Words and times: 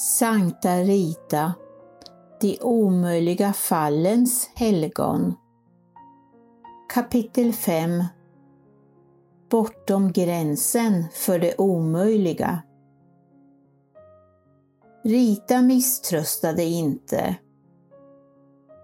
Sankta 0.00 0.76
Rita, 0.76 1.54
de 2.40 2.58
omöjliga 2.60 3.52
fallens 3.52 4.50
helgon. 4.54 5.34
Kapitel 6.94 7.52
5 7.52 8.04
Bortom 9.50 10.12
gränsen 10.12 11.04
för 11.12 11.38
det 11.38 11.58
omöjliga. 11.58 12.62
Rita 15.04 15.62
misströstade 15.62 16.64
inte. 16.64 17.36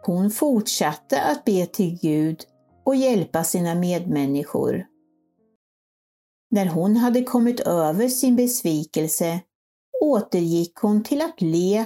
Hon 0.06 0.30
fortsatte 0.30 1.22
att 1.22 1.44
be 1.44 1.66
till 1.66 1.98
Gud 2.02 2.44
och 2.84 2.96
hjälpa 2.96 3.44
sina 3.44 3.74
medmänniskor. 3.74 4.86
När 6.50 6.66
hon 6.66 6.96
hade 6.96 7.22
kommit 7.22 7.60
över 7.60 8.08
sin 8.08 8.36
besvikelse 8.36 9.40
återgick 10.04 10.76
hon 10.76 11.02
till 11.02 11.22
att 11.22 11.40
le 11.40 11.84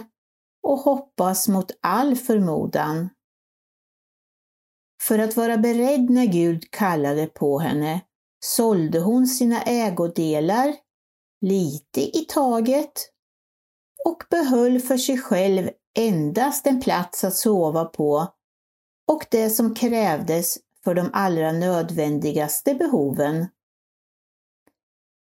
och 0.62 0.78
hoppas 0.78 1.48
mot 1.48 1.70
all 1.80 2.16
förmodan. 2.16 3.08
För 5.02 5.18
att 5.18 5.36
vara 5.36 5.56
beredd 5.56 6.10
när 6.10 6.26
Gud 6.26 6.70
kallade 6.70 7.26
på 7.26 7.58
henne 7.58 8.00
sålde 8.44 9.00
hon 9.00 9.26
sina 9.26 9.62
ägodelar, 9.62 10.74
lite 11.40 12.00
i 12.18 12.24
taget, 12.28 12.92
och 14.04 14.24
behöll 14.30 14.80
för 14.80 14.96
sig 14.96 15.18
själv 15.18 15.70
endast 15.98 16.66
en 16.66 16.80
plats 16.80 17.24
att 17.24 17.34
sova 17.34 17.84
på 17.84 18.34
och 19.08 19.26
det 19.30 19.50
som 19.50 19.74
krävdes 19.74 20.58
för 20.84 20.94
de 20.94 21.10
allra 21.12 21.52
nödvändigaste 21.52 22.74
behoven. 22.74 23.46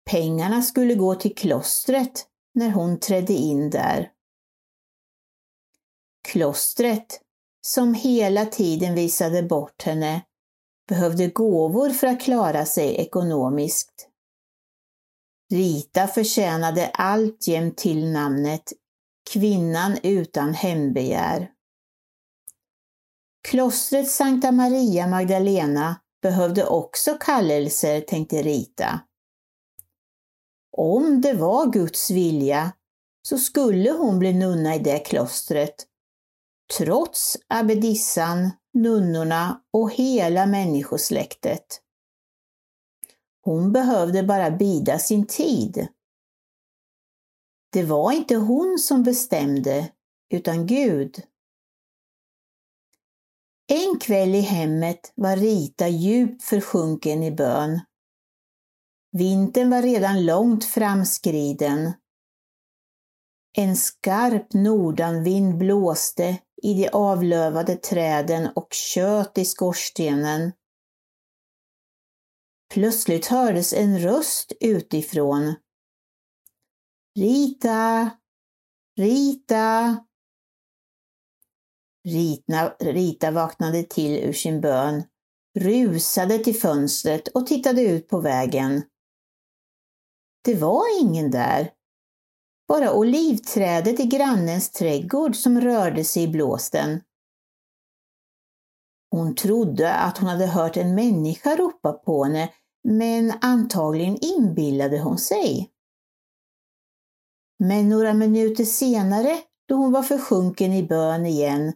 Pengarna 0.10 0.62
skulle 0.62 0.96
gå 0.96 1.16
till 1.16 1.36
klostret 1.36 2.28
när 2.56 2.70
hon 2.70 3.00
trädde 3.00 3.34
in 3.34 3.70
där. 3.70 4.12
Klostret, 6.28 7.22
som 7.62 7.94
hela 7.94 8.46
tiden 8.46 8.96
visade 8.96 9.44
bort 9.44 9.84
henne, 9.84 10.22
behövde 10.88 11.28
gåvor 11.28 11.90
för 11.90 12.08
att 12.08 12.22
klara 12.22 12.66
sig 12.66 12.96
ekonomiskt. 12.96 14.10
Rita 15.52 16.08
förtjänade 16.08 16.88
alltjämt 16.88 17.78
till 17.78 18.12
namnet 18.12 18.74
Kvinnan 19.32 19.98
utan 20.04 20.54
hembegär. 20.54 21.52
Klostret 23.48 24.12
Sankta 24.12 24.52
Maria 24.52 25.08
Magdalena 25.08 26.02
behövde 26.22 26.66
också 26.66 27.18
kallelser, 27.20 28.02
tänkte 28.02 28.42
Rita. 28.42 29.00
Om 30.78 31.22
det 31.22 31.34
var 31.34 31.72
Guds 31.72 32.12
vilja 32.12 32.72
så 33.22 33.38
skulle 33.38 33.92
hon 33.92 34.20
bli 34.20 34.34
nunna 34.34 34.76
i 34.76 34.80
det 34.80 35.00
klostret, 35.00 35.88
trots 36.78 37.38
abbedissan, 37.48 38.52
nunnorna 38.74 39.62
och 39.74 39.92
hela 39.92 40.46
människosläktet. 40.46 41.82
Hon 43.42 43.72
behövde 43.72 44.24
bara 44.24 44.52
bida 44.52 45.00
sin 45.00 45.28
tid. 45.28 45.88
Det 47.72 47.84
var 47.84 48.12
inte 48.12 48.36
hon 48.36 48.80
som 48.80 49.04
bestämde, 49.04 49.92
utan 50.30 50.68
Gud. 50.68 51.24
En 53.68 54.00
kväll 54.00 54.36
i 54.36 54.42
hemmet 54.42 55.14
var 55.16 55.38
Rita 55.38 55.88
djupt 55.88 56.44
försjunken 56.44 57.24
i 57.24 57.32
bön. 57.32 57.80
Vintern 59.18 59.70
var 59.70 59.82
redan 59.82 60.26
långt 60.26 60.66
framskriden. 60.66 61.94
En 63.58 63.76
skarp 63.76 64.54
nordanvind 64.54 65.58
blåste 65.58 66.38
i 66.64 66.74
de 66.74 66.90
avlövade 66.90 67.76
träden 67.76 68.50
och 68.56 68.74
tjöt 68.74 69.38
i 69.38 69.46
skorstenen. 69.46 70.52
Plötsligt 72.74 73.26
hördes 73.26 73.74
en 73.74 74.00
röst 74.00 74.52
utifrån. 74.60 75.56
Rita! 77.20 78.10
Rita! 78.98 79.98
Rita, 82.08 82.76
Rita 82.80 83.32
vaknade 83.32 83.84
till 83.84 84.20
ur 84.20 84.34
sin 84.34 84.62
bön, 84.62 85.04
rusade 85.60 86.40
till 86.40 86.56
fönstret 86.56 87.28
och 87.28 87.48
tittade 87.48 87.82
ut 87.82 88.08
på 88.08 88.20
vägen. 88.20 88.84
Det 90.46 90.56
var 90.56 91.02
ingen 91.02 91.32
där. 91.32 91.72
Bara 92.68 92.94
olivträdet 92.94 94.00
i 94.00 94.06
grannens 94.06 94.72
trädgård 94.72 95.36
som 95.36 95.62
rörde 95.62 96.04
sig 96.04 96.24
i 96.24 96.28
blåsten. 96.28 97.02
Hon 99.12 99.36
trodde 99.36 99.94
att 99.94 100.18
hon 100.18 100.30
hade 100.30 100.46
hört 100.46 100.78
en 100.78 100.96
människa 100.96 101.56
ropa 101.56 101.94
på 101.94 102.24
henne, 102.24 102.54
men 102.84 103.34
antagligen 103.42 104.18
inbillade 104.22 105.00
hon 105.00 105.18
sig. 105.18 105.72
Men 107.60 107.90
några 107.90 108.14
minuter 108.14 108.66
senare, 108.66 109.38
då 109.68 109.76
hon 109.76 109.92
var 109.92 110.04
försjunken 110.04 110.74
i 110.74 110.84
bön 110.84 111.26
igen, 111.26 111.74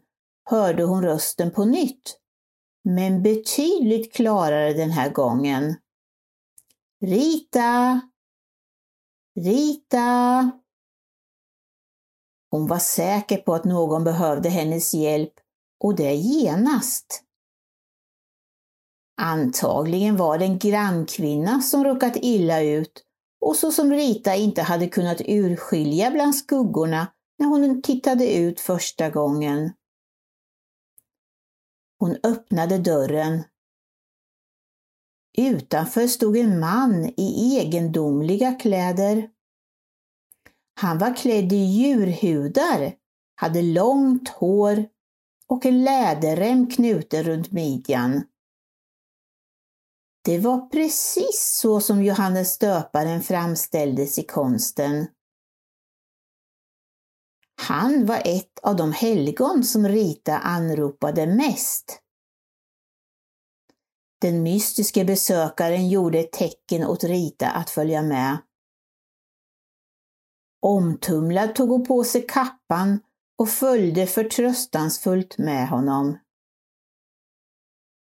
hörde 0.50 0.84
hon 0.84 1.04
rösten 1.04 1.52
på 1.52 1.66
nytt, 1.66 2.20
men 2.84 3.24
betydligt 3.24 4.14
klarare 4.14 4.74
den 4.74 4.92
här 4.92 5.10
gången. 5.10 5.76
Rita! 7.06 8.02
Rita! 9.44 10.52
Hon 12.52 12.68
var 12.68 12.80
säker 12.80 13.38
på 13.38 13.54
att 13.54 13.66
någon 13.66 14.04
behövde 14.04 14.50
hennes 14.50 14.94
hjälp 14.94 15.34
och 15.84 15.96
det 15.96 16.16
genast. 16.16 17.24
Antagligen 19.22 20.18
var 20.18 20.38
det 20.38 20.46
en 20.46 20.60
grannkvinna 20.60 21.62
som 21.62 21.84
råkat 21.84 22.16
illa 22.16 22.62
ut 22.62 23.04
och 23.42 23.56
så 23.56 23.72
som 23.72 23.92
Rita 23.92 24.36
inte 24.36 24.62
hade 24.62 24.88
kunnat 24.88 25.22
urskilja 25.26 26.12
bland 26.12 26.36
skuggorna 26.36 27.08
när 27.40 27.48
hon 27.48 27.82
tittade 27.82 28.36
ut 28.36 28.60
första 28.60 29.10
gången. 29.10 29.74
Hon 32.00 32.18
öppnade 32.24 32.78
dörren. 32.78 33.44
Utanför 35.40 36.08
stod 36.08 36.38
en 36.38 36.60
man 36.60 37.14
i 37.18 37.58
egendomliga 37.58 38.54
kläder. 38.54 39.30
Han 40.82 40.98
var 40.98 41.16
klädd 41.16 41.54
i 41.54 41.56
djurhudar, 41.56 42.94
hade 43.36 43.62
långt 43.62 44.30
hår 44.30 44.86
och 45.48 45.66
en 45.66 45.84
läderrem 45.84 46.70
knuten 46.70 47.24
runt 47.24 47.52
midjan. 47.52 48.24
Det 50.26 50.40
var 50.40 50.70
precis 50.70 51.60
så 51.62 51.82
som 51.82 52.04
Johannes 52.04 52.58
döparen 52.58 53.22
framställdes 53.22 54.20
i 54.20 54.24
konsten. 54.24 55.08
Han 57.62 58.06
var 58.06 58.22
ett 58.26 58.60
av 58.64 58.76
de 58.76 58.92
helgon 58.92 59.64
som 59.64 59.88
Rita 59.88 60.38
anropade 60.38 61.28
mest. 61.28 62.02
Den 64.22 64.44
mystiske 64.44 65.06
besökaren 65.06 65.90
gjorde 65.90 66.20
ett 66.20 66.32
tecken 66.32 66.86
åt 66.86 67.04
Rita 67.04 67.50
att 67.50 67.70
följa 67.70 68.02
med. 68.02 68.38
Omtumlad 70.62 71.56
tog 71.56 71.70
hon 71.70 71.86
på 71.86 72.04
sig 72.04 72.28
kappan 72.28 73.00
och 73.38 73.50
följde 73.50 74.08
förtröstansfullt 74.08 75.38
med 75.38 75.70
honom. 75.70 76.18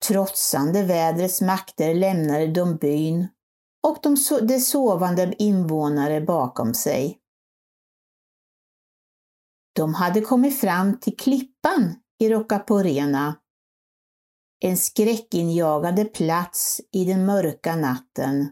Trotsande 0.08 0.84
vädrets 0.84 1.42
makter 1.42 1.94
lämnade 1.94 2.48
de 2.48 2.76
byn 2.78 3.28
och 3.88 3.98
de, 4.02 4.16
de 4.48 4.60
sovande 4.60 5.36
invånare 5.40 6.22
bakom 6.22 6.74
sig. 6.74 7.20
De 9.74 9.94
hade 9.94 10.22
kommit 10.22 10.60
fram 10.60 11.00
till 11.00 11.18
klippan 11.18 11.96
i 12.20 12.30
Roccaporena, 12.30 13.36
en 14.60 14.78
skräckinjagande 14.78 16.06
plats 16.06 16.82
i 16.92 17.06
den 17.06 17.26
mörka 17.26 17.76
natten. 17.76 18.52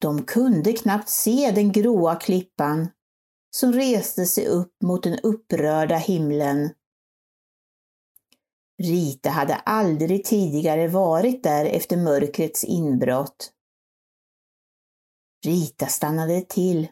De 0.00 0.22
kunde 0.22 0.72
knappt 0.72 1.08
se 1.08 1.50
den 1.50 1.72
gråa 1.72 2.16
klippan 2.16 2.88
som 3.50 3.72
reste 3.72 4.26
sig 4.26 4.46
upp 4.46 4.82
mot 4.82 5.02
den 5.02 5.18
upprörda 5.18 5.96
himlen. 5.96 6.70
Rita 8.82 9.30
hade 9.30 9.54
aldrig 9.54 10.24
tidigare 10.24 10.88
varit 10.88 11.42
där 11.42 11.64
efter 11.64 11.96
mörkrets 11.96 12.64
inbrott. 12.64 13.52
Rita 15.44 15.86
stannade 15.86 16.40
till. 16.40 16.88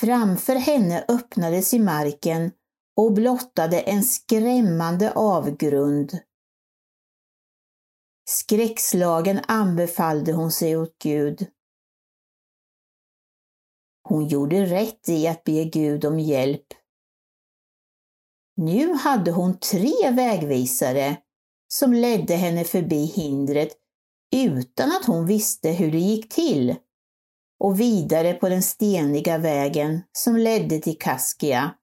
Framför 0.00 0.54
henne 0.54 1.04
öppnades 1.08 1.74
i 1.74 1.78
marken 1.78 2.52
och 3.00 3.12
blottade 3.12 3.80
en 3.80 4.04
skrämmande 4.04 5.12
avgrund. 5.12 6.18
Skräckslagen 8.28 9.40
anbefallde 9.48 10.32
hon 10.32 10.52
sig 10.52 10.76
åt 10.76 10.98
Gud. 10.98 11.46
Hon 14.08 14.28
gjorde 14.28 14.66
rätt 14.66 15.08
i 15.08 15.26
att 15.26 15.44
be 15.44 15.64
Gud 15.64 16.04
om 16.04 16.20
hjälp. 16.20 16.66
Nu 18.56 18.94
hade 18.94 19.30
hon 19.30 19.58
tre 19.58 20.10
vägvisare 20.10 21.16
som 21.68 21.92
ledde 21.92 22.34
henne 22.34 22.64
förbi 22.64 23.04
hindret 23.04 23.76
utan 24.36 24.88
att 24.88 25.04
hon 25.06 25.26
visste 25.26 25.70
hur 25.70 25.92
det 25.92 25.98
gick 25.98 26.28
till 26.28 26.74
och 27.60 27.80
vidare 27.80 28.34
på 28.34 28.48
den 28.48 28.62
steniga 28.62 29.38
vägen 29.38 30.02
som 30.12 30.36
ledde 30.36 30.78
till 30.78 30.98
Kaskia. 30.98 31.74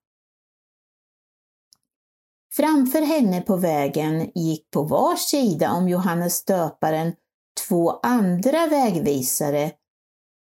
Framför 2.52 3.00
henne 3.00 3.40
på 3.40 3.56
vägen 3.56 4.30
gick 4.34 4.70
på 4.70 4.82
var 4.82 5.16
sida 5.16 5.72
om 5.72 5.88
Johannes 5.88 6.44
döparen 6.44 7.12
två 7.68 7.90
andra 8.02 8.66
vägvisare 8.66 9.72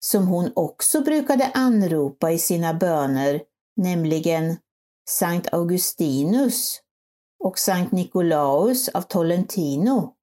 som 0.00 0.26
hon 0.26 0.52
också 0.54 1.00
brukade 1.00 1.50
anropa 1.54 2.30
i 2.30 2.38
sina 2.38 2.74
böner, 2.74 3.42
nämligen 3.76 4.56
Sankt 5.10 5.52
Augustinus 5.52 6.80
och 7.44 7.58
Sankt 7.58 7.92
Nikolaus 7.92 8.88
av 8.88 9.02
Tolentino. 9.02 10.14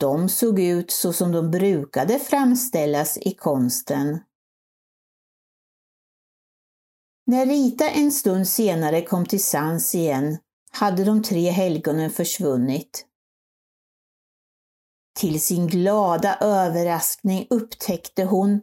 De 0.00 0.28
såg 0.28 0.60
ut 0.60 0.90
så 0.90 1.12
som 1.12 1.32
de 1.32 1.50
brukade 1.50 2.18
framställas 2.18 3.18
i 3.18 3.34
konsten. 3.34 4.18
När 7.26 7.46
Rita 7.46 7.90
en 7.90 8.12
stund 8.12 8.48
senare 8.48 9.02
kom 9.02 9.26
till 9.26 9.44
sans 9.44 9.94
igen 9.94 10.38
hade 10.70 11.04
de 11.04 11.22
tre 11.22 11.50
helgonen 11.50 12.10
försvunnit. 12.10 13.06
Till 15.18 15.40
sin 15.40 15.66
glada 15.66 16.36
överraskning 16.40 17.46
upptäckte 17.50 18.24
hon 18.24 18.60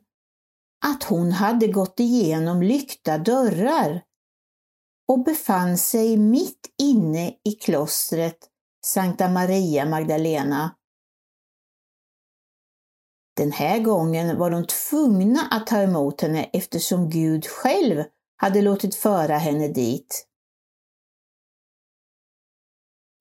att 0.86 1.04
hon 1.04 1.32
hade 1.32 1.68
gått 1.68 2.00
igenom 2.00 2.62
lyckta 2.62 3.18
dörrar 3.18 4.04
och 5.08 5.24
befann 5.24 5.78
sig 5.78 6.18
mitt 6.18 6.74
inne 6.82 7.30
i 7.30 7.52
klostret 7.52 8.38
Sankta 8.86 9.30
Maria 9.30 9.86
Magdalena. 9.86 10.76
Den 13.38 13.52
här 13.52 13.80
gången 13.80 14.38
var 14.38 14.50
de 14.52 14.68
tvungna 14.68 15.48
att 15.52 15.68
ta 15.68 15.82
emot 15.82 16.22
henne 16.22 16.44
eftersom 16.44 17.10
Gud 17.10 17.46
själv 17.46 18.04
hade 18.42 18.62
låtit 18.62 18.96
föra 18.96 19.38
henne 19.38 19.68
dit. 19.68 20.28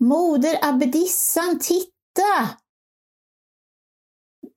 Moder 0.05 0.59
abbedissan, 0.63 1.59
titta! 1.59 2.59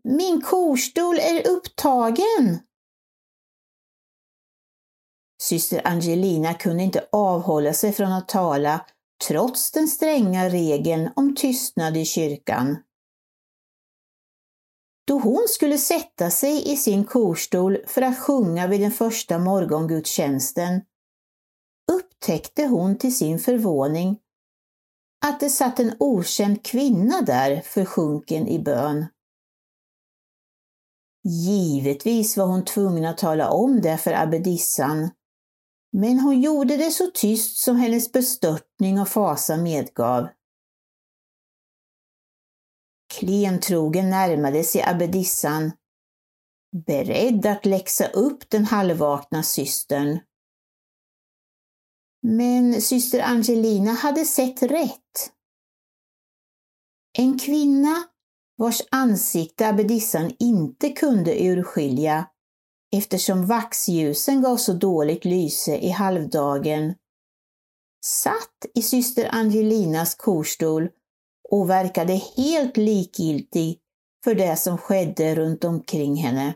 Min 0.03 0.41
korstol 0.41 1.19
är 1.19 1.47
upptagen! 1.47 2.59
Syster 5.41 5.87
Angelina 5.87 6.53
kunde 6.53 6.83
inte 6.83 7.07
avhålla 7.11 7.73
sig 7.73 7.93
från 7.93 8.11
att 8.11 8.29
tala 8.29 8.85
trots 9.27 9.71
den 9.71 9.87
stränga 9.87 10.49
regeln 10.49 11.09
om 11.15 11.35
tystnad 11.35 11.97
i 11.97 12.05
kyrkan. 12.05 12.77
Då 15.05 15.19
hon 15.19 15.45
skulle 15.47 15.77
sätta 15.77 16.29
sig 16.29 16.71
i 16.71 16.77
sin 16.77 17.05
korstol 17.05 17.77
för 17.87 18.01
att 18.01 18.19
sjunga 18.19 18.67
vid 18.67 18.81
den 18.81 18.91
första 18.91 19.39
morgongudstjänsten 19.39 20.81
upptäckte 21.91 22.65
hon 22.65 22.97
till 22.97 23.17
sin 23.17 23.39
förvåning 23.39 24.19
att 25.25 25.39
det 25.39 25.49
satt 25.49 25.79
en 25.79 25.95
okänd 25.99 26.65
kvinna 26.65 27.21
där 27.21 27.61
försjunken 27.61 28.47
i 28.47 28.59
bön. 28.59 29.05
Givetvis 31.23 32.37
var 32.37 32.45
hon 32.45 32.65
tvungen 32.65 33.05
att 33.05 33.17
tala 33.17 33.49
om 33.49 33.81
det 33.81 33.97
för 33.97 34.13
abbedissan, 34.13 35.09
men 35.91 36.19
hon 36.19 36.41
gjorde 36.41 36.77
det 36.77 36.91
så 36.91 37.11
tyst 37.13 37.57
som 37.57 37.75
hennes 37.75 38.11
bestörtning 38.11 38.99
och 38.99 39.09
fasa 39.09 39.57
medgav. 39.57 40.27
Klentrogen 43.19 44.09
närmade 44.09 44.63
sig 44.63 44.83
abbedissan, 44.83 45.71
beredd 46.85 47.45
att 47.45 47.65
läxa 47.65 48.07
upp 48.07 48.49
den 48.49 48.65
halvvakna 48.65 49.43
systern. 49.43 50.19
Men 52.21 52.81
syster 52.81 53.21
Angelina 53.21 53.91
hade 53.91 54.25
sett 54.25 54.63
rätt. 54.63 55.31
En 57.17 57.39
kvinna 57.39 58.03
vars 58.57 58.81
ansikte 58.91 59.67
abbedissan 59.67 60.31
inte 60.39 60.89
kunde 60.89 61.43
urskilja 61.43 62.29
eftersom 62.95 63.45
vaxljusen 63.45 64.41
gav 64.41 64.57
så 64.57 64.73
dåligt 64.73 65.25
lyse 65.25 65.77
i 65.77 65.89
halvdagen, 65.89 66.95
satt 68.05 68.65
i 68.75 68.81
syster 68.81 69.29
Angelinas 69.31 70.15
korstol 70.15 70.89
och 71.53 71.69
verkade 71.69 72.13
helt 72.13 72.77
likgiltig 72.77 73.79
för 74.23 74.35
det 74.35 74.55
som 74.55 74.77
skedde 74.77 75.35
runt 75.35 75.63
omkring 75.63 76.15
henne. 76.15 76.53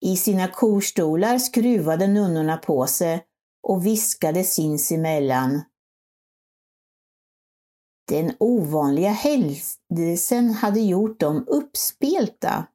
I 0.00 0.16
sina 0.16 0.48
korstolar 0.48 1.38
skruvade 1.38 2.06
nunnorna 2.06 2.56
på 2.56 2.86
sig 2.86 3.24
och 3.62 3.86
viskade 3.86 4.44
sinsemellan. 4.44 5.62
Den 8.08 8.36
ovanliga 8.38 9.10
händelsen 9.10 10.50
hade 10.50 10.80
gjort 10.80 11.20
dem 11.20 11.44
uppspelta. 11.48 12.66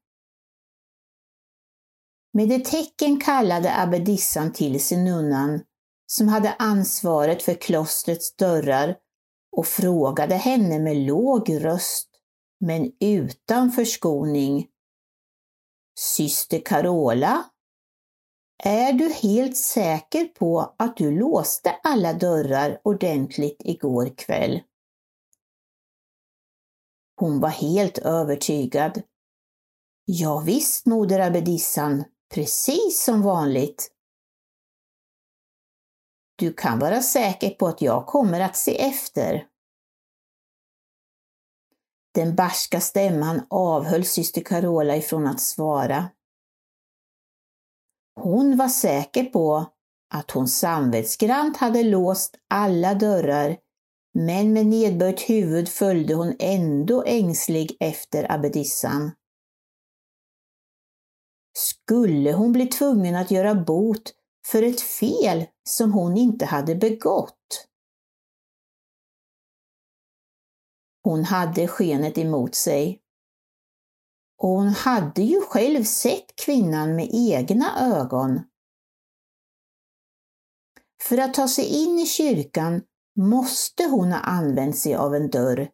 Med 2.34 2.52
ett 2.52 2.66
tecken 2.66 3.20
kallade 3.20 3.82
abbedissan 3.82 4.54
till 4.54 4.84
sig 4.84 5.04
nunnan, 5.04 5.62
som 6.08 6.28
hade 6.28 6.54
ansvaret 6.54 7.44
för 7.44 7.54
klostrets 7.54 8.36
dörrar 8.36 9.03
och 9.54 9.68
frågade 9.68 10.36
henne 10.36 10.80
med 10.80 10.98
låg 10.98 11.66
röst, 11.66 12.10
men 12.60 12.92
utan 13.00 13.72
förskoning. 13.72 14.68
Syster 16.00 16.62
Carola, 16.66 17.46
är 18.64 18.94
du 18.94 19.10
helt 19.10 19.58
säker 19.58 20.26
på 20.26 20.76
att 20.78 20.98
du 20.98 21.20
låste 21.20 21.72
alla 21.84 22.14
dörrar 22.14 22.82
ordentligt 22.84 23.62
igår 23.66 24.18
kväll? 24.18 24.62
Hon 27.16 27.40
var 27.40 27.50
helt 27.50 27.98
övertygad. 27.98 29.02
Ja, 30.06 30.40
visst, 30.46 30.86
moder 30.86 31.20
abbedissan, 31.20 32.04
precis 32.34 33.04
som 33.04 33.22
vanligt. 33.22 33.93
Du 36.36 36.54
kan 36.54 36.80
vara 36.80 37.02
säker 37.02 37.50
på 37.50 37.68
att 37.68 37.82
jag 37.82 38.06
kommer 38.06 38.40
att 38.40 38.58
se 38.58 38.82
efter. 38.82 39.48
Den 42.14 42.36
barska 42.36 42.80
stämman 42.80 43.46
avhöll 43.50 44.06
syster 44.06 44.42
Carola 44.42 44.96
ifrån 44.96 45.28
att 45.28 45.42
svara. 45.42 46.10
Hon 48.16 48.58
var 48.58 48.68
säker 48.68 49.24
på 49.24 49.66
att 50.14 50.32
hon 50.32 50.48
samvetsgrant 50.48 51.58
hade 51.58 51.84
låst 51.84 52.36
alla 52.50 52.94
dörrar, 52.94 53.58
men 54.14 54.54
med 54.54 54.66
nedböjt 54.66 55.30
huvud 55.30 55.70
följde 55.70 56.14
hon 56.14 56.36
ändå 56.40 57.04
ängslig 57.04 57.78
efter 57.80 58.32
abbedissan. 58.32 59.12
Skulle 61.58 62.34
hon 62.34 62.52
bli 62.52 62.68
tvungen 62.68 63.16
att 63.16 63.32
göra 63.32 63.56
bot 63.56 64.14
för 64.48 64.64
ett 64.64 64.82
fel 64.82 65.46
som 65.70 65.94
hon 65.94 66.18
inte 66.18 66.46
hade 66.46 66.76
begått. 66.76 67.68
Hon 71.04 71.24
hade 71.24 71.68
skenet 71.68 72.18
emot 72.18 72.56
sig. 72.56 73.02
Och 74.38 74.50
hon 74.50 74.68
hade 74.68 75.22
ju 75.22 75.42
själv 75.42 75.84
sett 75.84 76.36
kvinnan 76.36 76.96
med 76.96 77.10
egna 77.12 77.96
ögon. 77.96 78.42
För 81.04 81.18
att 81.18 81.34
ta 81.34 81.48
sig 81.48 81.66
in 81.66 82.00
i 82.00 82.06
kyrkan 82.06 82.82
måste 83.20 83.84
hon 83.84 84.12
ha 84.12 84.20
använt 84.20 84.78
sig 84.78 84.96
av 84.96 85.16
en 85.16 85.30
dörr. 85.30 85.70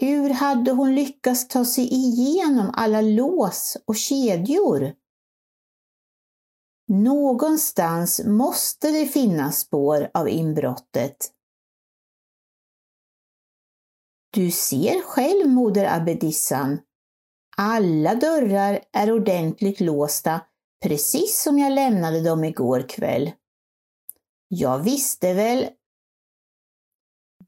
Hur 0.00 0.30
hade 0.30 0.70
hon 0.70 0.94
lyckats 0.94 1.48
ta 1.48 1.64
sig 1.64 1.88
igenom 1.94 2.70
alla 2.74 3.00
lås 3.00 3.76
och 3.86 3.96
kedjor? 3.96 4.94
Någonstans 6.88 8.20
måste 8.24 8.90
det 8.90 9.06
finnas 9.06 9.60
spår 9.60 10.10
av 10.14 10.28
inbrottet. 10.28 11.32
Du 14.30 14.50
ser 14.50 15.02
själv, 15.02 15.48
moder 15.48 15.96
abbedissan. 15.96 16.80
Alla 17.56 18.14
dörrar 18.14 18.80
är 18.92 19.12
ordentligt 19.12 19.80
låsta, 19.80 20.40
precis 20.82 21.42
som 21.42 21.58
jag 21.58 21.72
lämnade 21.72 22.20
dem 22.20 22.44
igår 22.44 22.88
kväll. 22.88 23.32
Jag 24.48 24.78
visste 24.78 25.34
väl. 25.34 25.66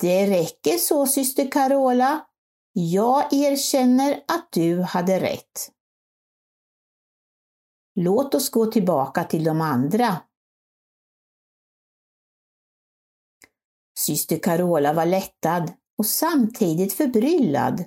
Det 0.01 0.27
räcker 0.27 0.79
så, 0.79 1.07
syster 1.07 1.51
Carola. 1.51 2.27
Jag 2.73 3.33
erkänner 3.33 4.25
att 4.29 4.49
du 4.53 4.83
hade 4.83 5.21
rätt. 5.21 5.71
Låt 7.95 8.35
oss 8.35 8.51
gå 8.51 8.67
tillbaka 8.67 9.25
till 9.25 9.45
de 9.45 9.61
andra. 9.61 10.23
Syster 13.99 14.39
Carola 14.39 14.93
var 14.93 15.07
lättad 15.07 15.73
och 15.99 16.07
samtidigt 16.07 16.93
förbryllad. 16.93 17.85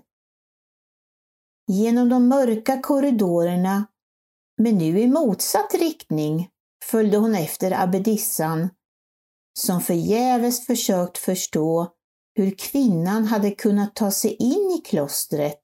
Genom 1.67 2.09
de 2.09 2.27
mörka 2.27 2.81
korridorerna, 2.81 3.87
men 4.57 4.77
nu 4.77 4.99
i 4.99 5.07
motsatt 5.07 5.73
riktning, 5.73 6.49
följde 6.85 7.17
hon 7.17 7.35
efter 7.35 7.83
abbedissan, 7.83 8.69
som 9.59 9.81
förgäves 9.81 10.65
försökt 10.65 11.17
förstå 11.17 11.93
hur 12.35 12.51
kvinnan 12.57 13.25
hade 13.25 13.51
kunnat 13.51 13.95
ta 13.95 14.11
sig 14.11 14.35
in 14.35 14.79
i 14.79 14.81
klostret. 14.85 15.61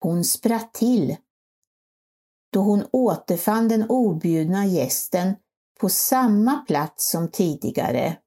Hon 0.00 0.24
spratt 0.24 0.74
till 0.74 1.16
då 2.52 2.60
hon 2.60 2.86
återfann 2.92 3.68
den 3.68 3.90
objudna 3.90 4.66
gästen 4.66 5.34
på 5.80 5.88
samma 5.88 6.56
plats 6.56 7.10
som 7.10 7.30
tidigare. 7.30 8.18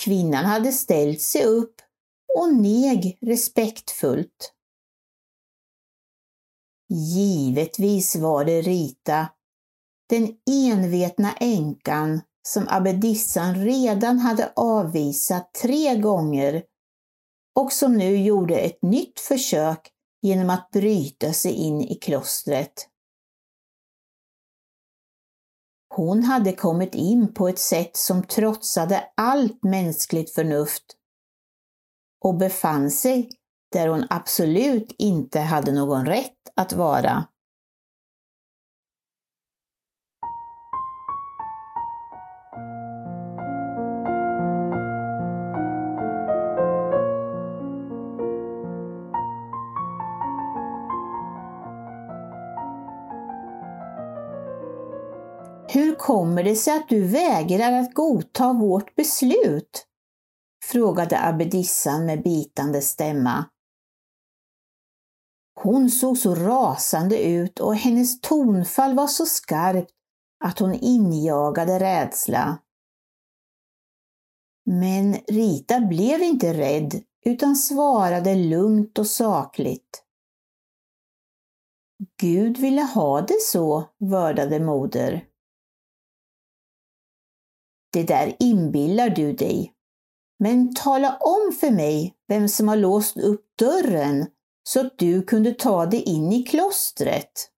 Kvinnan 0.00 0.44
hade 0.44 0.72
ställt 0.72 1.20
sig 1.20 1.44
upp 1.44 1.74
och 2.38 2.54
neg 2.54 3.18
respektfullt. 3.20 4.52
Givetvis 6.88 8.16
var 8.16 8.44
det 8.44 8.62
Rita, 8.62 9.28
den 10.08 10.36
envetna 10.50 11.32
änkan 11.32 12.20
som 12.48 12.66
abbedissan 12.68 13.54
redan 13.54 14.18
hade 14.18 14.52
avvisat 14.56 15.54
tre 15.54 15.96
gånger 15.96 16.62
och 17.54 17.72
som 17.72 17.96
nu 17.96 18.16
gjorde 18.16 18.56
ett 18.56 18.82
nytt 18.82 19.20
försök 19.20 19.92
genom 20.22 20.50
att 20.50 20.70
bryta 20.70 21.32
sig 21.32 21.52
in 21.52 21.80
i 21.80 21.94
klostret. 21.94 22.88
Hon 25.88 26.22
hade 26.22 26.52
kommit 26.52 26.94
in 26.94 27.34
på 27.34 27.48
ett 27.48 27.58
sätt 27.58 27.96
som 27.96 28.22
trotsade 28.22 29.04
allt 29.16 29.64
mänskligt 29.64 30.34
förnuft 30.34 30.96
och 32.24 32.36
befann 32.36 32.90
sig 32.90 33.30
där 33.72 33.88
hon 33.88 34.06
absolut 34.10 34.94
inte 34.98 35.40
hade 35.40 35.72
någon 35.72 36.06
rätt 36.06 36.52
att 36.56 36.72
vara. 36.72 37.26
Hur 55.76 55.94
kommer 55.94 56.42
det 56.42 56.56
sig 56.56 56.76
att 56.76 56.88
du 56.88 57.06
vägrar 57.06 57.72
att 57.72 57.94
godta 57.94 58.52
vårt 58.52 58.94
beslut? 58.94 59.86
frågade 60.64 61.24
abbedissan 61.26 62.06
med 62.06 62.22
bitande 62.22 62.82
stämma. 62.82 63.44
Hon 65.54 65.90
såg 65.90 66.18
så 66.18 66.34
rasande 66.34 67.22
ut 67.22 67.60
och 67.60 67.76
hennes 67.76 68.20
tonfall 68.20 68.94
var 68.94 69.06
så 69.06 69.26
skarpt 69.26 69.90
att 70.44 70.58
hon 70.58 70.74
injagade 70.74 71.80
rädsla. 71.80 72.58
Men 74.66 75.14
Rita 75.14 75.80
blev 75.80 76.22
inte 76.22 76.54
rädd 76.54 77.02
utan 77.24 77.56
svarade 77.56 78.34
lugnt 78.34 78.98
och 78.98 79.06
sakligt. 79.06 80.02
Gud 82.20 82.58
ville 82.58 82.82
ha 82.82 83.20
det 83.20 83.40
så, 83.40 83.84
vördade 83.98 84.60
moder. 84.60 85.35
Det 87.96 88.02
där 88.02 88.36
inbillar 88.38 89.10
du 89.10 89.32
dig. 89.32 89.72
Men 90.38 90.74
tala 90.74 91.16
om 91.16 91.56
för 91.60 91.70
mig 91.70 92.14
vem 92.28 92.48
som 92.48 92.68
har 92.68 92.76
låst 92.76 93.16
upp 93.16 93.44
dörren 93.58 94.26
så 94.68 94.80
att 94.80 94.98
du 94.98 95.22
kunde 95.22 95.54
ta 95.54 95.86
dig 95.86 96.02
in 96.02 96.32
i 96.32 96.42
klostret. 96.42 97.50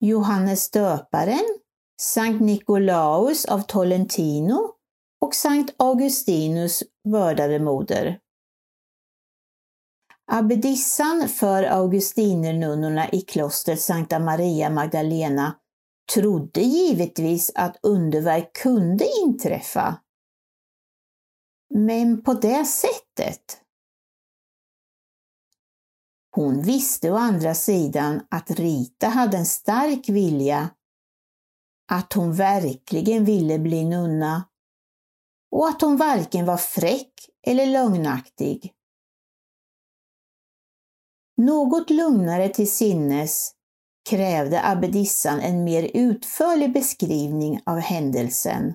Johannes 0.00 0.70
döparen, 0.70 1.58
Sankt 2.00 2.40
Nikolaus 2.40 3.44
av 3.44 3.60
Tolentino 3.60 4.70
och 5.20 5.34
Sankt 5.34 5.74
Augustinus 5.76 6.82
vördade 7.04 7.58
moder. 7.58 8.20
Abbedissan 10.32 11.28
för 11.28 11.62
augustinernunnorna 11.62 13.08
i 13.08 13.20
klostret 13.20 13.80
Sankta 13.80 14.18
Maria 14.18 14.70
Magdalena 14.70 15.56
trodde 16.14 16.60
givetvis 16.60 17.52
att 17.54 17.78
underverk 17.82 18.52
kunde 18.52 19.08
inträffa. 19.24 20.00
Men 21.74 22.22
på 22.22 22.34
det 22.34 22.64
sättet? 22.64 23.60
Hon 26.30 26.62
visste 26.62 27.10
å 27.10 27.16
andra 27.16 27.54
sidan 27.54 28.26
att 28.30 28.50
Rita 28.50 29.08
hade 29.08 29.36
en 29.36 29.46
stark 29.46 30.08
vilja, 30.08 30.70
att 31.92 32.12
hon 32.12 32.34
verkligen 32.34 33.24
ville 33.24 33.58
bli 33.58 33.84
nunna 33.84 34.48
och 35.50 35.68
att 35.68 35.80
hon 35.80 35.96
varken 35.96 36.46
var 36.46 36.56
fräck 36.56 37.12
eller 37.46 37.66
lögnaktig. 37.66 38.72
Något 41.36 41.90
lugnare 41.90 42.48
till 42.48 42.70
sinnes 42.70 43.55
krävde 44.08 44.64
abbedissan 44.64 45.40
en 45.40 45.64
mer 45.64 45.90
utförlig 45.94 46.72
beskrivning 46.72 47.60
av 47.66 47.78
händelsen. 47.78 48.74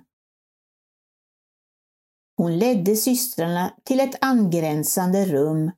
Hon 2.38 2.58
ledde 2.58 2.96
systrarna 2.96 3.78
till 3.84 4.00
ett 4.00 4.16
angränsande 4.22 5.26
rum 5.26 5.72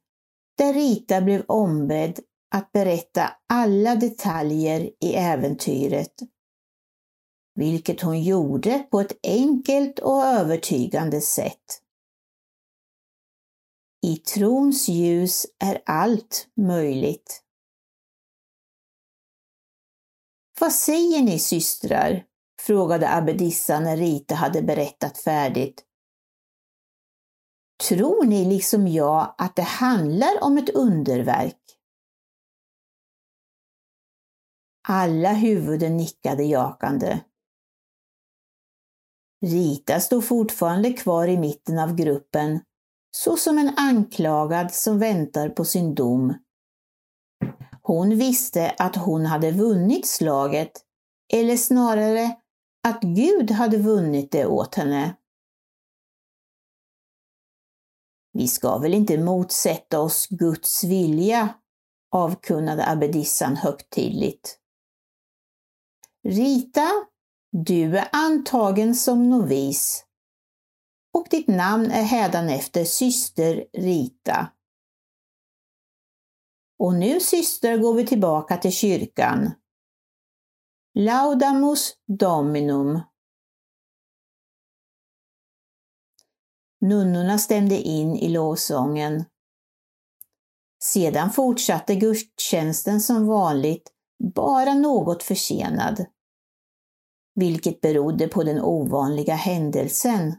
där 0.58 0.74
Rita 0.74 1.22
blev 1.22 1.44
ombedd 1.48 2.20
att 2.56 2.72
berätta 2.72 3.30
alla 3.50 3.96
detaljer 3.96 4.92
i 5.00 5.14
äventyret, 5.14 6.14
vilket 7.56 8.02
hon 8.02 8.24
gjorde 8.24 8.80
på 8.92 9.00
ett 9.00 9.20
enkelt 9.24 10.00
och 10.00 10.24
övertygande 10.24 11.22
sätt. 11.22 11.82
I 14.06 14.18
trons 14.18 14.90
ljus 14.90 15.46
är 15.60 15.82
allt 15.86 16.48
möjligt. 16.56 17.43
Vad 20.60 20.74
säger 20.74 21.22
ni 21.22 21.40
systrar? 21.40 22.24
frågade 22.62 23.16
abbedissan 23.16 23.84
när 23.84 23.98
Rita 23.98 24.36
hade 24.36 24.62
berättat 24.62 25.18
färdigt. 25.18 25.86
Tror 27.90 28.26
ni 28.26 28.46
liksom 28.46 28.88
jag 28.88 29.36
att 29.38 29.56
det 29.56 29.62
handlar 29.62 30.44
om 30.44 30.58
ett 30.58 30.70
underverk? 30.70 31.60
Alla 34.88 35.34
huvuden 35.34 35.98
nickade 35.98 36.44
jakande. 36.44 37.20
Rita 39.46 40.00
stod 40.00 40.26
fortfarande 40.26 40.94
kvar 40.94 41.28
i 41.28 41.38
mitten 41.38 41.80
av 41.80 41.96
gruppen, 41.96 42.60
så 43.12 43.38
som 43.38 43.58
en 43.58 43.74
anklagad 43.78 44.74
som 44.74 45.00
väntar 45.00 45.50
på 45.50 45.66
sin 45.66 45.96
dom. 45.96 46.34
Hon 47.84 48.18
visste 48.18 48.76
att 48.78 48.96
hon 48.96 49.26
hade 49.26 49.52
vunnit 49.52 50.08
slaget, 50.08 50.72
eller 51.34 51.58
snarare 51.58 52.36
att 52.88 53.02
Gud 53.02 53.52
hade 53.52 53.78
vunnit 53.78 54.32
det 54.32 54.46
åt 54.46 54.76
henne. 54.76 55.16
Vi 58.34 58.48
ska 58.48 58.78
väl 58.78 58.94
inte 58.94 59.18
motsätta 59.18 60.00
oss 60.00 60.28
Guds 60.30 60.84
vilja, 60.84 61.50
avkunnade 62.12 62.90
abbedissan 62.90 63.56
högtidligt. 63.56 64.60
Rita, 66.24 66.90
du 67.52 67.98
är 67.98 68.10
antagen 68.12 68.96
som 68.96 69.30
novis 69.30 70.06
och 71.14 71.28
ditt 71.30 71.48
namn 71.48 71.92
är 71.92 72.04
hädanefter 72.04 72.86
syster 72.86 73.66
Rita. 73.74 74.48
Och 76.84 76.94
nu 76.94 77.20
systrar 77.20 77.78
går 77.78 77.94
vi 77.94 78.08
tillbaka 78.08 78.58
till 78.58 78.72
kyrkan. 78.72 79.52
Laudamus 80.94 81.98
Dominum. 82.20 83.00
Nunnorna 86.82 87.38
stämde 87.38 87.76
in 87.76 88.16
i 88.16 88.30
lovsången. 88.30 89.26
Sedan 90.84 91.32
fortsatte 91.32 91.96
gudstjänsten 91.96 93.02
som 93.02 93.28
vanligt, 93.28 93.92
bara 94.34 94.74
något 94.74 95.24
försenad. 95.24 96.06
Vilket 97.36 97.82
berodde 97.82 98.28
på 98.28 98.44
den 98.44 98.62
ovanliga 98.62 99.36
händelsen. 99.36 100.36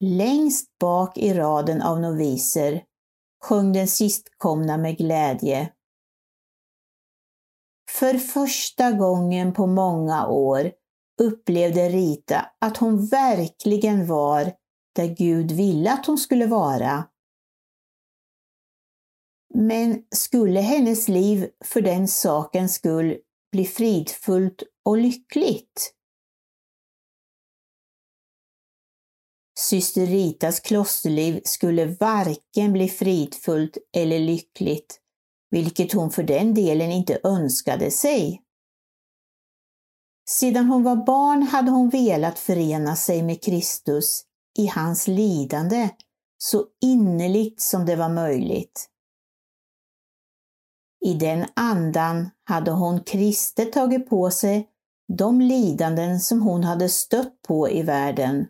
Längst 0.00 0.78
bak 0.78 1.18
i 1.18 1.34
raden 1.34 1.82
av 1.82 2.00
noviser 2.00 2.84
sjöng 3.44 3.72
den 3.72 3.88
sistkomna 3.88 4.76
med 4.76 4.98
glädje. 4.98 5.72
För 7.90 8.18
första 8.18 8.92
gången 8.92 9.52
på 9.52 9.66
många 9.66 10.26
år 10.28 10.72
upplevde 11.22 11.88
Rita 11.88 12.46
att 12.58 12.76
hon 12.76 13.06
verkligen 13.06 14.06
var 14.06 14.52
där 14.96 15.06
Gud 15.06 15.52
ville 15.52 15.92
att 15.92 16.06
hon 16.06 16.18
skulle 16.18 16.46
vara. 16.46 17.04
Men 19.54 20.04
skulle 20.10 20.60
hennes 20.60 21.08
liv 21.08 21.50
för 21.64 21.80
den 21.80 22.08
sakens 22.08 22.74
skull 22.74 23.16
bli 23.52 23.64
fridfullt 23.64 24.62
och 24.84 24.96
lyckligt? 24.96 25.94
Syster 29.64 30.06
Ritas 30.06 30.60
klosterliv 30.60 31.40
skulle 31.44 31.86
varken 31.86 32.72
bli 32.72 32.88
fridfullt 32.88 33.78
eller 33.96 34.18
lyckligt, 34.18 35.00
vilket 35.50 35.92
hon 35.92 36.10
för 36.10 36.22
den 36.22 36.54
delen 36.54 36.92
inte 36.92 37.20
önskade 37.24 37.90
sig. 37.90 38.42
Sedan 40.30 40.66
hon 40.66 40.82
var 40.82 40.96
barn 40.96 41.42
hade 41.42 41.70
hon 41.70 41.90
velat 41.90 42.38
förena 42.38 42.96
sig 42.96 43.22
med 43.22 43.42
Kristus 43.42 44.24
i 44.58 44.66
hans 44.66 45.06
lidande 45.08 45.88
så 46.38 46.64
innerligt 46.80 47.60
som 47.60 47.86
det 47.86 47.96
var 47.96 48.08
möjligt. 48.08 48.88
I 51.04 51.14
den 51.14 51.46
andan 51.56 52.30
hade 52.44 52.70
hon 52.70 53.04
kristet 53.04 53.72
tagit 53.72 54.08
på 54.08 54.30
sig 54.30 54.68
de 55.18 55.40
lidanden 55.40 56.20
som 56.20 56.42
hon 56.42 56.64
hade 56.64 56.88
stött 56.88 57.42
på 57.42 57.70
i 57.70 57.82
världen. 57.82 58.46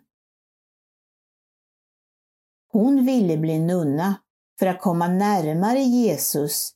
Hon 2.75 3.05
ville 3.05 3.37
bli 3.37 3.59
nunna 3.59 4.15
för 4.59 4.65
att 4.65 4.81
komma 4.81 5.07
närmare 5.07 5.79
Jesus, 5.79 6.71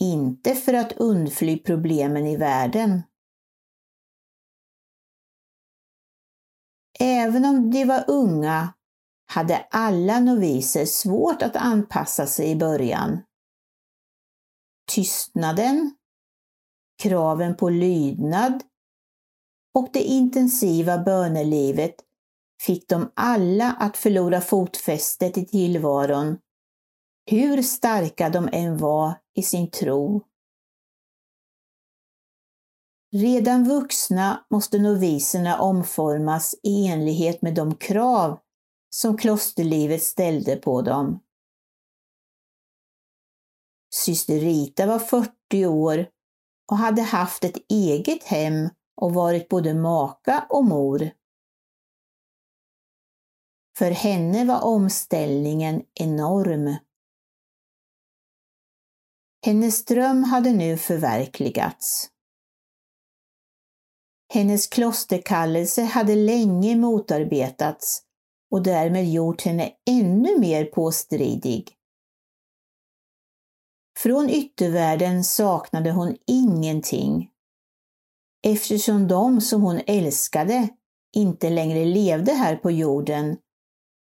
inte 0.00 0.54
för 0.54 0.74
att 0.74 0.92
undfly 0.92 1.58
problemen 1.58 2.26
i 2.26 2.36
världen. 2.36 3.02
Även 7.00 7.44
om 7.44 7.70
de 7.70 7.84
var 7.84 8.04
unga 8.08 8.74
hade 9.26 9.56
alla 9.70 10.20
noviser 10.20 10.84
svårt 10.84 11.42
att 11.42 11.56
anpassa 11.56 12.26
sig 12.26 12.50
i 12.50 12.56
början. 12.56 13.22
Tystnaden, 14.90 15.94
kraven 17.02 17.56
på 17.56 17.68
lydnad 17.68 18.62
och 19.74 19.88
det 19.92 20.02
intensiva 20.02 20.98
bönelivet 20.98 21.94
fick 22.62 22.88
dem 22.88 23.12
alla 23.14 23.72
att 23.72 23.96
förlora 23.96 24.40
fotfästet 24.40 25.38
i 25.38 25.46
tillvaron, 25.46 26.38
hur 27.30 27.62
starka 27.62 28.30
de 28.30 28.48
än 28.52 28.78
var 28.78 29.14
i 29.34 29.42
sin 29.42 29.70
tro. 29.70 30.22
Redan 33.12 33.64
vuxna 33.64 34.46
måste 34.50 34.78
noviserna 34.78 35.60
omformas 35.60 36.54
i 36.62 36.86
enlighet 36.86 37.42
med 37.42 37.54
de 37.54 37.74
krav 37.74 38.38
som 38.90 39.16
klosterlivet 39.16 40.02
ställde 40.02 40.56
på 40.56 40.82
dem. 40.82 41.20
Syster 43.94 44.38
Rita 44.38 44.86
var 44.86 44.98
40 44.98 45.66
år 45.66 46.06
och 46.70 46.76
hade 46.76 47.02
haft 47.02 47.44
ett 47.44 47.56
eget 47.68 48.24
hem 48.24 48.68
och 49.00 49.14
varit 49.14 49.48
både 49.48 49.74
maka 49.74 50.46
och 50.48 50.64
mor. 50.64 51.10
För 53.78 53.90
henne 53.90 54.44
var 54.44 54.64
omställningen 54.64 55.82
enorm. 55.94 56.76
Hennes 59.46 59.84
dröm 59.84 60.24
hade 60.24 60.52
nu 60.52 60.76
förverkligats. 60.76 62.10
Hennes 64.34 64.66
klosterkallelse 64.66 65.82
hade 65.82 66.14
länge 66.14 66.76
motarbetats 66.76 68.02
och 68.50 68.62
därmed 68.62 69.12
gjort 69.12 69.42
henne 69.42 69.72
ännu 69.90 70.38
mer 70.38 70.64
påstridig. 70.64 71.72
Från 73.98 74.30
yttervärlden 74.30 75.24
saknade 75.24 75.90
hon 75.90 76.16
ingenting, 76.26 77.30
eftersom 78.46 79.08
de 79.08 79.40
som 79.40 79.62
hon 79.62 79.80
älskade 79.86 80.68
inte 81.16 81.50
längre 81.50 81.84
levde 81.84 82.32
här 82.32 82.56
på 82.56 82.70
jorden, 82.70 83.36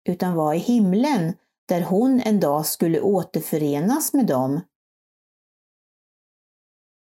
utan 0.09 0.35
var 0.35 0.53
i 0.53 0.57
himlen, 0.57 1.33
där 1.67 1.81
hon 1.81 2.21
en 2.21 2.39
dag 2.39 2.65
skulle 2.65 3.01
återförenas 3.01 4.13
med 4.13 4.27
dem. 4.27 4.61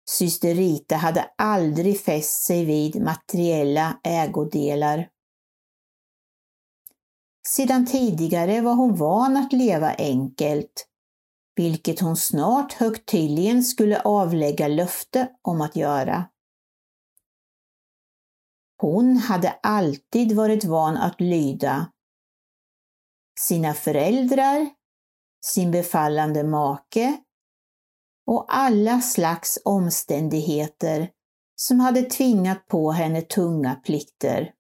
Syster 0.10 0.56
Rita 0.56 0.96
hade 0.96 1.32
aldrig 1.38 2.02
fäst 2.02 2.44
sig 2.44 2.66
vid 2.66 3.02
materiella 3.02 4.00
ägodelar. 4.04 5.10
Sedan 7.48 7.86
tidigare 7.86 8.62
var 8.62 8.74
hon 8.74 8.96
van 8.96 9.38
att 9.38 9.54
leva 9.54 9.94
enkelt, 9.94 10.88
vilket 11.56 12.00
hon 12.00 12.18
snart 12.18 12.74
högtidligen 12.74 13.64
skulle 13.64 14.02
avlägga 14.02 14.68
löfte 14.68 15.30
om 15.42 15.62
att 15.62 15.76
göra. 15.76 16.26
Hon 18.78 19.18
hade 19.18 19.60
alltid 19.64 20.36
varit 20.36 20.64
van 20.64 20.98
att 20.98 21.22
lyda 21.22 21.92
sina 23.40 23.74
föräldrar, 23.74 24.70
sin 25.46 25.72
befallande 25.72 26.44
make 26.44 27.18
och 28.28 28.46
alla 28.48 29.02
slags 29.02 29.60
omständigheter 29.66 31.12
som 31.56 31.80
hade 31.80 32.02
tvingat 32.02 32.68
på 32.68 32.92
henne 32.92 33.22
tunga 33.22 33.76
plikter. 33.76 34.54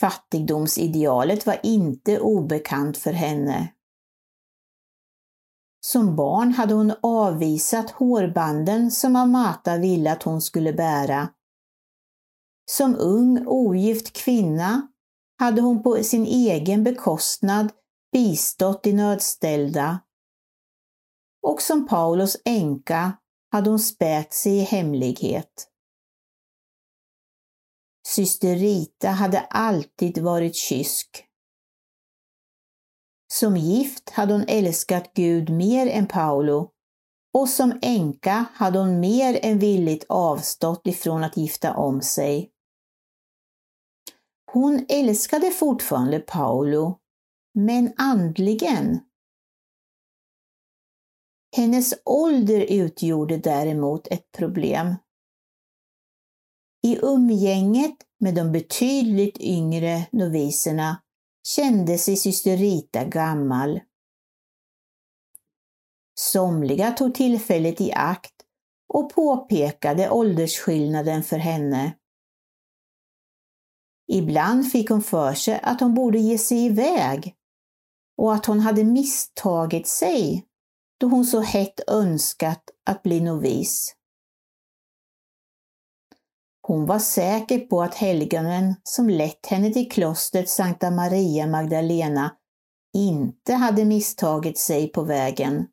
Fattigdomsidealet 0.00 1.46
var 1.46 1.60
inte 1.62 2.20
obekant 2.20 2.96
för 2.96 3.12
henne. 3.12 3.72
Som 5.80 6.16
barn 6.16 6.52
hade 6.52 6.74
hon 6.74 6.92
avvisat 7.02 7.90
hårbanden 7.90 8.90
som 8.90 9.16
Amata 9.16 9.76
ville 9.76 10.12
att 10.12 10.22
hon 10.22 10.42
skulle 10.42 10.72
bära. 10.72 11.28
Som 12.70 12.96
ung 12.96 13.46
ogift 13.46 14.12
kvinna 14.12 14.88
hade 15.38 15.60
hon 15.60 15.82
på 15.82 16.02
sin 16.02 16.26
egen 16.26 16.84
bekostnad 16.84 17.72
bistått 18.12 18.82
de 18.82 18.92
nödställda. 18.92 20.00
Och 21.42 21.62
som 21.62 21.86
Paulus 21.86 22.36
änka 22.44 23.12
hade 23.52 23.70
hon 23.70 23.78
späkt 23.78 24.34
sig 24.34 24.52
i 24.56 24.60
hemlighet. 24.60 25.68
Syster 28.08 28.56
Rita 28.56 29.08
hade 29.08 29.40
alltid 29.40 30.18
varit 30.18 30.56
kysk. 30.56 31.24
Som 33.32 33.56
gift 33.56 34.10
hade 34.10 34.32
hon 34.32 34.44
älskat 34.48 35.12
Gud 35.14 35.50
mer 35.50 35.86
än 35.86 36.06
Paolo 36.06 36.70
och 37.34 37.48
som 37.48 37.78
änka 37.82 38.44
hade 38.54 38.78
hon 38.78 39.00
mer 39.00 39.38
än 39.42 39.58
villigt 39.58 40.04
avstått 40.08 40.86
ifrån 40.86 41.24
att 41.24 41.36
gifta 41.36 41.74
om 41.74 42.02
sig. 42.02 42.50
Hon 44.52 44.86
älskade 44.88 45.50
fortfarande 45.50 46.20
Paolo, 46.20 46.98
men 47.54 47.92
andligen. 47.96 49.00
Hennes 51.56 51.94
ålder 52.04 52.60
utgjorde 52.60 53.36
däremot 53.36 54.06
ett 54.06 54.32
problem. 54.32 54.94
I 56.82 56.98
umgänget 57.02 57.96
med 58.20 58.34
de 58.34 58.52
betydligt 58.52 59.40
yngre 59.40 60.06
noviserna 60.12 61.02
kände 61.46 61.98
sig 61.98 62.16
syster 62.16 62.56
Rita 62.56 63.04
gammal. 63.04 63.80
Somliga 66.20 66.92
tog 66.92 67.14
tillfället 67.14 67.80
i 67.80 67.92
akt 67.92 68.34
och 68.88 69.10
påpekade 69.10 70.10
åldersskillnaden 70.10 71.22
för 71.22 71.36
henne. 71.36 71.92
Ibland 74.08 74.70
fick 74.72 74.90
hon 74.90 75.02
för 75.02 75.34
sig 75.34 75.60
att 75.62 75.80
hon 75.80 75.94
borde 75.94 76.18
ge 76.18 76.38
sig 76.38 76.66
iväg 76.66 77.34
och 78.16 78.34
att 78.34 78.46
hon 78.46 78.60
hade 78.60 78.84
misstagit 78.84 79.88
sig 79.88 80.46
då 80.98 81.06
hon 81.06 81.24
så 81.24 81.40
hett 81.40 81.80
önskat 81.86 82.62
att 82.86 83.02
bli 83.02 83.20
novis. 83.20 83.96
Hon 86.62 86.86
var 86.86 86.98
säker 86.98 87.58
på 87.58 87.82
att 87.82 87.94
helgonen 87.94 88.74
som 88.82 89.08
lett 89.08 89.46
henne 89.46 89.72
till 89.72 89.90
klostret 89.90 90.48
Sankta 90.48 90.90
Maria 90.90 91.46
Magdalena 91.46 92.36
inte 92.94 93.54
hade 93.54 93.84
misstagit 93.84 94.58
sig 94.58 94.88
på 94.88 95.02
vägen. 95.02 95.66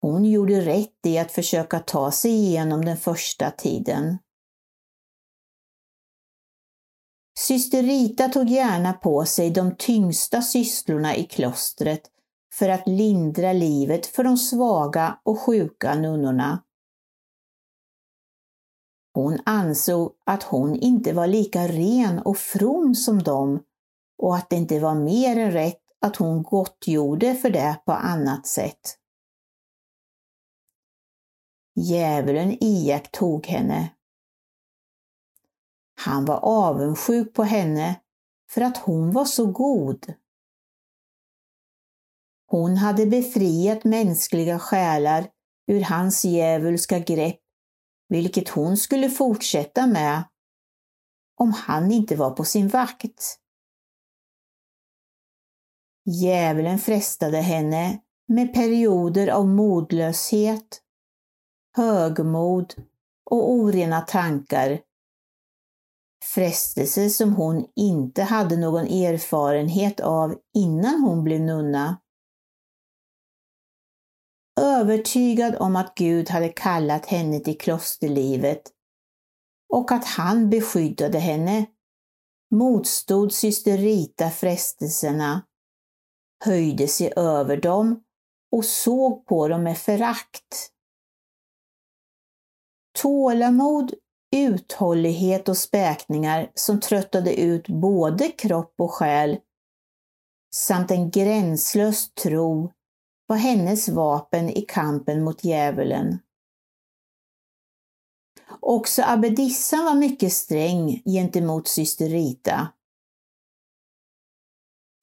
Hon 0.00 0.24
gjorde 0.24 0.60
rätt 0.60 1.06
i 1.06 1.18
att 1.18 1.32
försöka 1.32 1.78
ta 1.78 2.10
sig 2.10 2.30
igenom 2.30 2.84
den 2.84 2.96
första 2.96 3.50
tiden. 3.50 4.18
Syster 7.38 7.82
Rita 7.82 8.28
tog 8.28 8.48
gärna 8.48 8.92
på 8.92 9.24
sig 9.24 9.50
de 9.50 9.76
tyngsta 9.76 10.42
sysslorna 10.42 11.16
i 11.16 11.24
klostret 11.24 12.02
för 12.52 12.68
att 12.68 12.88
lindra 12.88 13.52
livet 13.52 14.06
för 14.06 14.24
de 14.24 14.36
svaga 14.36 15.20
och 15.22 15.40
sjuka 15.40 15.94
nunnorna. 15.94 16.62
Hon 19.14 19.38
ansåg 19.44 20.12
att 20.26 20.42
hon 20.42 20.76
inte 20.76 21.12
var 21.12 21.26
lika 21.26 21.68
ren 21.68 22.18
och 22.18 22.38
from 22.38 22.94
som 22.94 23.22
dem 23.22 23.62
och 24.18 24.36
att 24.36 24.50
det 24.50 24.56
inte 24.56 24.80
var 24.80 24.94
mer 24.94 25.38
än 25.38 25.52
rätt 25.52 25.82
att 26.00 26.16
hon 26.16 26.42
gottgjorde 26.42 27.34
för 27.34 27.50
det 27.50 27.82
på 27.86 27.92
annat 27.92 28.46
sätt. 28.46 28.98
Djävulen 31.74 32.64
iakttog 32.64 33.46
henne. 33.46 33.95
Han 35.98 36.24
var 36.24 36.40
avundsjuk 36.42 37.34
på 37.34 37.42
henne 37.42 38.00
för 38.50 38.60
att 38.60 38.76
hon 38.76 39.12
var 39.12 39.24
så 39.24 39.46
god. 39.46 40.14
Hon 42.46 42.76
hade 42.76 43.06
befriat 43.06 43.84
mänskliga 43.84 44.58
själar 44.58 45.30
ur 45.66 45.80
hans 45.80 46.24
djävulska 46.24 46.98
grepp, 46.98 47.40
vilket 48.08 48.48
hon 48.48 48.76
skulle 48.76 49.10
fortsätta 49.10 49.86
med 49.86 50.24
om 51.36 51.52
han 51.52 51.92
inte 51.92 52.16
var 52.16 52.30
på 52.30 52.44
sin 52.44 52.68
vakt. 52.68 53.38
Djävulen 56.04 56.78
frestade 56.78 57.38
henne 57.38 58.02
med 58.28 58.54
perioder 58.54 59.28
av 59.28 59.48
modlöshet, 59.48 60.82
högmod 61.76 62.74
och 63.30 63.50
orena 63.50 64.00
tankar. 64.00 64.80
Frestelser 66.34 67.08
som 67.08 67.34
hon 67.34 67.66
inte 67.76 68.22
hade 68.22 68.56
någon 68.56 68.86
erfarenhet 68.86 70.00
av 70.00 70.38
innan 70.54 71.00
hon 71.00 71.24
blev 71.24 71.40
nunna. 71.40 72.00
Övertygad 74.60 75.56
om 75.56 75.76
att 75.76 75.94
Gud 75.94 76.30
hade 76.30 76.48
kallat 76.48 77.06
henne 77.06 77.40
till 77.40 77.58
klosterlivet 77.58 78.62
och 79.72 79.92
att 79.92 80.04
han 80.04 80.50
beskyddade 80.50 81.18
henne 81.18 81.66
motstod 82.50 83.32
syster 83.32 83.78
Rita 83.78 84.30
frestelserna 84.30 85.42
höjde 86.44 86.88
sig 86.88 87.12
över 87.16 87.56
dem 87.56 88.02
och 88.52 88.64
såg 88.64 89.26
på 89.26 89.48
dem 89.48 89.62
med 89.62 89.78
förakt. 89.78 90.72
Tålamod, 92.98 93.94
uthållighet 94.36 95.48
och 95.48 95.56
späkningar 95.56 96.50
som 96.54 96.80
tröttade 96.80 97.40
ut 97.40 97.68
både 97.68 98.28
kropp 98.28 98.74
och 98.78 98.92
själ 98.92 99.38
samt 100.54 100.90
en 100.90 101.10
gränslös 101.10 102.14
tro 102.14 102.72
var 103.26 103.36
hennes 103.36 103.88
vapen 103.88 104.50
i 104.50 104.62
kampen 104.62 105.24
mot 105.24 105.44
djävulen. 105.44 106.18
Också 108.60 109.02
abbedissan 109.02 109.84
var 109.84 109.94
mycket 109.94 110.32
sträng 110.32 111.02
gentemot 111.04 111.68
syster 111.68 112.08
Rita. 112.08 112.68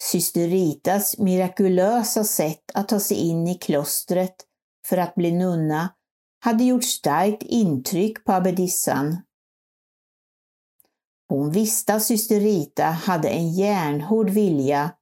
Syster 0.04 0.48
Ritas 0.48 1.18
mirakulösa 1.18 2.24
sätt 2.24 2.72
att 2.74 2.88
ta 2.88 3.00
sig 3.00 3.18
in 3.18 3.48
i 3.48 3.56
klostret 3.56 4.36
för 4.88 4.98
att 4.98 5.16
bli 5.16 5.32
nunna 5.32 5.90
hade 6.44 6.64
gjort 6.64 6.84
starkt 6.84 7.44
intryck 7.44 8.24
på 8.24 8.34
abbedissan. 8.34 9.18
Hon 11.30 11.52
visste 11.52 11.94
att 11.94 12.04
syster 12.04 12.40
Rita 12.40 12.84
hade 12.84 13.30
en 13.30 13.54
järnhård 13.54 14.30
vilja 14.30 14.96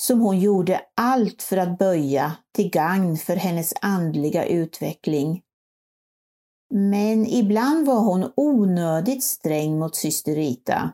som 0.00 0.20
hon 0.20 0.40
gjorde 0.40 0.80
allt 0.96 1.42
för 1.42 1.56
att 1.56 1.78
böja 1.78 2.36
till 2.52 2.70
gagn 2.70 3.16
för 3.16 3.36
hennes 3.36 3.74
andliga 3.82 4.46
utveckling. 4.46 5.42
Men 6.74 7.26
ibland 7.26 7.86
var 7.86 8.00
hon 8.00 8.32
onödigt 8.36 9.24
sträng 9.24 9.78
mot 9.78 9.96
syster 9.96 10.34
Rita. 10.34 10.92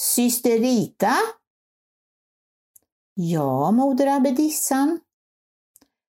Syster 0.00 0.58
Rita? 0.58 1.14
Ja, 3.14 3.70
moder 3.70 4.06
abbedissan. 4.06 5.00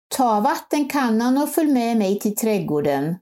Ta 0.09 0.40
vattenkannan 0.40 1.38
och 1.38 1.49
följ 1.49 1.73
med 1.73 1.97
mig 1.97 2.18
till 2.18 2.37
trädgården. 2.37 3.16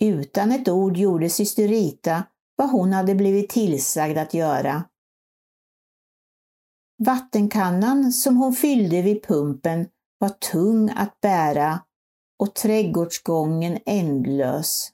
Utan 0.00 0.52
ett 0.52 0.68
ord 0.68 0.96
gjorde 0.96 1.30
syster 1.30 1.68
Rita 1.68 2.26
vad 2.56 2.70
hon 2.70 2.92
hade 2.92 3.14
blivit 3.14 3.50
tillsagd 3.50 4.18
att 4.18 4.34
göra. 4.34 4.84
Vattenkannan 6.98 8.12
som 8.12 8.36
hon 8.36 8.52
fyllde 8.52 9.02
vid 9.02 9.22
pumpen 9.22 9.88
var 10.18 10.28
tung 10.28 10.90
att 10.90 11.20
bära 11.20 11.80
och 12.38 12.54
trädgårdsgången 12.54 13.78
ändlös. 13.86 14.92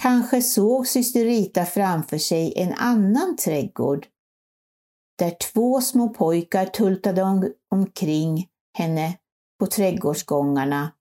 Kanske 0.00 0.42
såg 0.42 0.86
syster 0.86 1.24
Rita 1.24 1.64
framför 1.64 2.18
sig 2.18 2.52
en 2.56 2.74
annan 2.74 3.36
trädgård 3.36 4.06
där 5.18 5.36
två 5.52 5.80
små 5.80 6.08
pojkar 6.08 6.66
tultade 6.66 7.22
om, 7.22 7.52
omkring 7.70 8.48
henne 8.78 9.18
på 9.58 9.66
trädgårdsgångarna. 9.66 10.92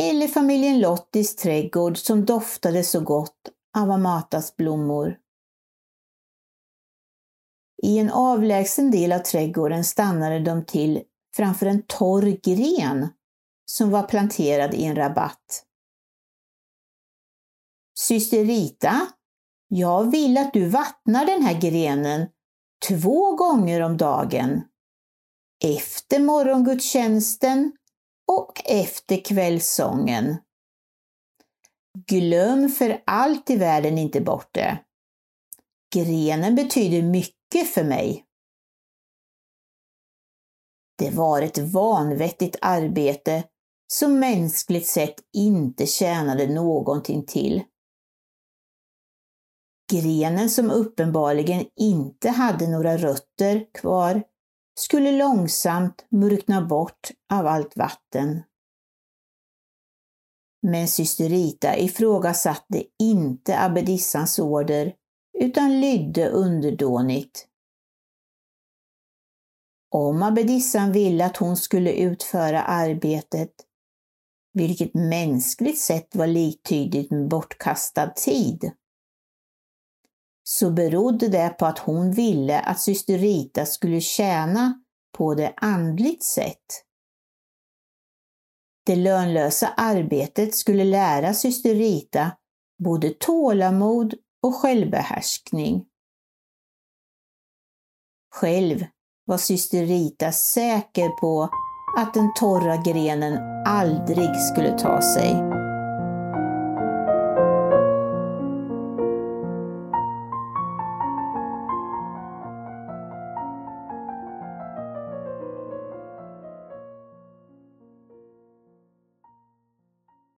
Eller 0.00 0.28
familjen 0.28 0.80
Lottis 0.80 1.36
trädgård 1.36 1.98
som 1.98 2.24
doftade 2.24 2.84
så 2.84 3.00
gott 3.00 3.48
av 3.78 3.90
Amatas 3.90 4.56
blommor. 4.56 5.18
I 7.82 7.98
en 7.98 8.10
avlägsen 8.10 8.90
del 8.90 9.12
av 9.12 9.18
trädgården 9.18 9.84
stannade 9.84 10.38
de 10.38 10.64
till 10.64 11.02
framför 11.36 11.66
en 11.66 11.82
torr 11.82 12.38
gren 12.42 13.08
som 13.64 13.90
var 13.90 14.02
planterad 14.02 14.74
i 14.74 14.84
en 14.84 14.96
rabatt. 14.96 15.66
Syster 17.98 18.44
Rita, 18.44 19.06
jag 19.68 20.10
vill 20.10 20.38
att 20.38 20.52
du 20.52 20.68
vattnar 20.68 21.26
den 21.26 21.42
här 21.42 21.60
grenen 21.60 22.26
två 22.88 23.36
gånger 23.36 23.80
om 23.80 23.96
dagen. 23.96 24.62
Efter 25.64 26.20
morgongudstjänsten 26.20 27.72
och 28.32 28.62
efter 28.64 29.24
kvällssången. 29.24 30.36
Glöm 32.06 32.68
för 32.68 33.02
allt 33.06 33.50
i 33.50 33.56
världen 33.56 33.98
inte 33.98 34.20
bort 34.20 34.48
det. 34.52 34.78
Grenen 35.94 36.54
betyder 36.54 37.02
mycket 37.02 37.74
för 37.74 37.84
mig. 37.84 38.24
Det 40.98 41.10
var 41.10 41.42
ett 41.42 41.58
vanvettigt 41.58 42.56
arbete 42.60 43.44
som 43.92 44.18
mänskligt 44.18 44.86
sett 44.86 45.14
inte 45.36 45.86
tjänade 45.86 46.46
någonting 46.46 47.26
till. 47.26 47.62
Grenen 49.92 50.50
som 50.50 50.70
uppenbarligen 50.70 51.66
inte 51.76 52.28
hade 52.28 52.66
några 52.66 52.96
rötter 52.96 53.66
kvar 53.74 54.22
skulle 54.80 55.12
långsamt 55.12 56.06
murkna 56.10 56.62
bort 56.62 57.10
av 57.32 57.46
allt 57.46 57.76
vatten. 57.76 58.42
Men 60.62 60.88
syster 60.88 61.28
Rita 61.28 61.76
ifrågasatte 61.76 62.84
inte 62.98 63.60
abbedissans 63.60 64.38
order 64.38 64.94
utan 65.38 65.80
lydde 65.80 66.28
underdånigt. 66.28 67.46
Om 69.90 70.22
abbedissan 70.22 70.92
ville 70.92 71.26
att 71.26 71.36
hon 71.36 71.56
skulle 71.56 71.92
utföra 71.92 72.62
arbetet, 72.62 73.52
vilket 74.52 74.94
mänskligt 74.94 75.78
sett 75.78 76.16
var 76.16 76.26
liktydigt 76.26 77.10
med 77.10 77.28
bortkastad 77.28 78.06
tid, 78.06 78.72
så 80.44 80.70
berodde 80.70 81.28
det 81.28 81.48
på 81.58 81.66
att 81.66 81.78
hon 81.78 82.12
ville 82.12 82.60
att 82.60 82.80
syster 82.80 83.18
Rita 83.18 83.66
skulle 83.66 84.00
tjäna 84.00 84.82
på 85.18 85.34
det 85.34 85.54
andligt 85.56 86.24
sätt. 86.24 86.84
Det 88.86 88.96
lönlösa 88.96 89.68
arbetet 89.76 90.54
skulle 90.54 90.84
lära 90.84 91.34
syster 91.34 91.74
Rita 91.74 92.32
både 92.84 93.10
tålamod 93.10 94.14
och 94.42 94.54
självbehärskning. 94.54 95.84
Själv 98.34 98.84
var 99.24 99.38
syster 99.38 99.86
Rita 99.86 100.32
säker 100.32 101.08
på 101.08 101.48
att 101.98 102.14
den 102.14 102.34
torra 102.34 102.76
grenen 102.76 103.38
aldrig 103.66 104.40
skulle 104.52 104.78
ta 104.78 105.02
sig. 105.02 105.61